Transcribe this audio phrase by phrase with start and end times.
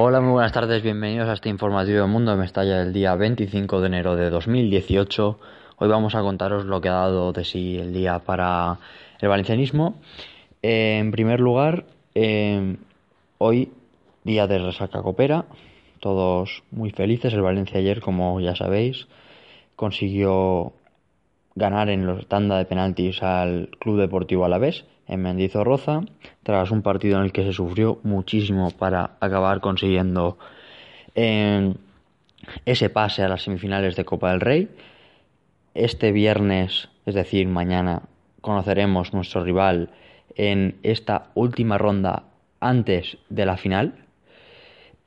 [0.00, 3.80] Hola, muy buenas tardes, bienvenidos a este informativo de Mundo de Mestalla del día 25
[3.80, 5.40] de enero de 2018.
[5.76, 8.78] Hoy vamos a contaros lo que ha dado de sí el día para
[9.20, 9.96] el valencianismo.
[10.62, 12.76] Eh, en primer lugar, eh,
[13.38, 13.72] hoy
[14.22, 15.46] día de resaca copera,
[15.98, 17.34] todos muy felices.
[17.34, 19.08] El Valencia ayer, como ya sabéis,
[19.74, 20.74] consiguió
[21.58, 26.02] ganar en los tanda de penaltis al Club Deportivo Alavés en Mendizorroza,
[26.42, 30.38] tras un partido en el que se sufrió muchísimo para acabar consiguiendo
[31.14, 31.74] eh,
[32.64, 34.68] ese pase a las semifinales de Copa del Rey.
[35.74, 38.02] Este viernes, es decir, mañana,
[38.40, 39.90] conoceremos nuestro rival
[40.36, 42.24] en esta última ronda
[42.60, 43.94] antes de la final.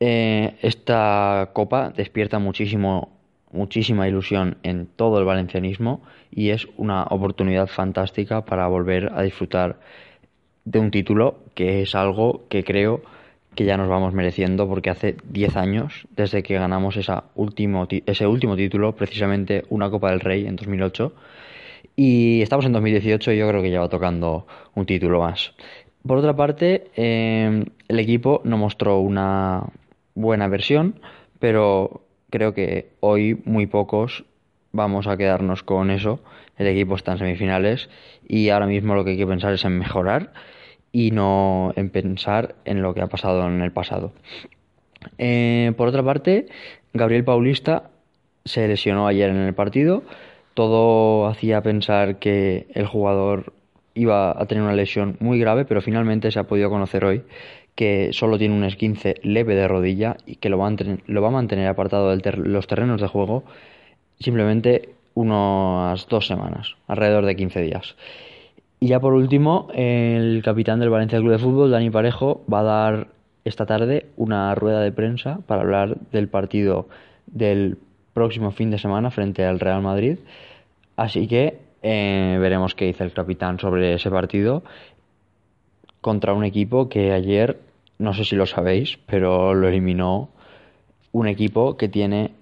[0.00, 3.13] Eh, esta copa despierta muchísimo
[3.54, 9.78] muchísima ilusión en todo el valencianismo y es una oportunidad fantástica para volver a disfrutar
[10.64, 13.02] de un título que es algo que creo
[13.54, 16.98] que ya nos vamos mereciendo porque hace 10 años desde que ganamos
[17.36, 21.12] último, ese último título, precisamente una Copa del Rey en 2008
[21.96, 25.52] y estamos en 2018 y yo creo que ya va tocando un título más.
[26.06, 29.62] Por otra parte, eh, el equipo no mostró una
[30.14, 31.00] buena versión,
[31.38, 32.03] pero
[32.34, 34.24] creo que hoy muy pocos
[34.72, 36.18] vamos a quedarnos con eso.
[36.58, 37.88] El equipo está en semifinales
[38.26, 40.32] y ahora mismo lo que hay que pensar es en mejorar
[40.90, 44.12] y no en pensar en lo que ha pasado en el pasado.
[45.16, 46.46] Eh, por otra parte,
[46.92, 47.90] Gabriel Paulista
[48.44, 50.02] se lesionó ayer en el partido.
[50.54, 53.52] Todo hacía pensar que el jugador
[53.94, 57.22] iba a tener una lesión muy grave, pero finalmente se ha podido conocer hoy
[57.74, 60.72] que solo tiene un esquince leve de rodilla y que lo va a,
[61.06, 63.44] lo va a mantener apartado de los terrenos de juego
[64.20, 67.96] simplemente unas dos semanas, alrededor de 15 días.
[68.80, 72.62] Y ya por último, el capitán del Valencia Club de Fútbol, Dani Parejo, va a
[72.62, 73.08] dar
[73.44, 76.88] esta tarde una rueda de prensa para hablar del partido
[77.26, 77.78] del
[78.12, 80.18] próximo fin de semana frente al Real Madrid.
[80.96, 84.62] Así que eh, veremos qué dice el capitán sobre ese partido
[86.04, 87.58] contra un equipo que ayer,
[87.96, 90.28] no sé si lo sabéis, pero lo eliminó
[91.12, 92.32] un equipo que tiene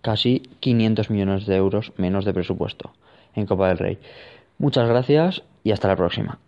[0.00, 2.94] casi 500 millones de euros menos de presupuesto
[3.34, 3.98] en Copa del Rey.
[4.56, 6.38] Muchas gracias y hasta la próxima.